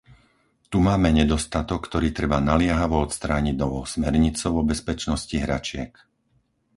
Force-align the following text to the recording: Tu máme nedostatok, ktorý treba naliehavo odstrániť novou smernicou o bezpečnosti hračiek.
Tu 0.73 0.77
máme 0.89 1.09
nedostatok, 1.21 1.79
ktorý 1.87 2.07
treba 2.17 2.37
naliehavo 2.49 2.95
odstrániť 3.07 3.53
novou 3.63 3.83
smernicou 3.93 4.49
o 4.59 4.65
bezpečnosti 4.71 5.35
hračiek. 5.43 5.91